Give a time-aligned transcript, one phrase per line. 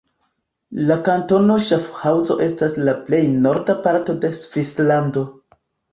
[0.91, 5.29] La kantono Ŝafhaŭzo estas la plej norda parto de Svislando.